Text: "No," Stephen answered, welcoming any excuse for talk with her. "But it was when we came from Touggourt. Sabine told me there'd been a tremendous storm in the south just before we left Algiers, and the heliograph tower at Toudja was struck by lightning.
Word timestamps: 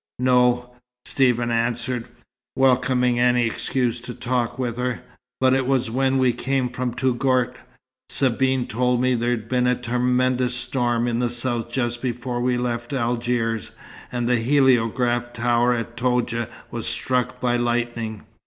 "No," 0.17 0.71
Stephen 1.05 1.51
answered, 1.51 2.07
welcoming 2.55 3.19
any 3.19 3.45
excuse 3.45 3.99
for 3.99 4.13
talk 4.13 4.57
with 4.57 4.75
her. 4.77 5.01
"But 5.39 5.53
it 5.53 5.67
was 5.67 5.91
when 5.91 6.17
we 6.17 6.33
came 6.33 6.69
from 6.69 6.95
Touggourt. 6.95 7.57
Sabine 8.09 8.65
told 8.65 8.99
me 8.99 9.13
there'd 9.13 9.47
been 9.47 9.67
a 9.67 9.75
tremendous 9.79 10.55
storm 10.55 11.07
in 11.07 11.19
the 11.19 11.29
south 11.29 11.69
just 11.71 12.01
before 12.01 12.41
we 12.41 12.57
left 12.57 12.93
Algiers, 12.93 13.69
and 14.11 14.27
the 14.27 14.37
heliograph 14.37 15.33
tower 15.33 15.71
at 15.75 15.95
Toudja 15.95 16.49
was 16.71 16.87
struck 16.87 17.39
by 17.39 17.55
lightning. 17.57 18.23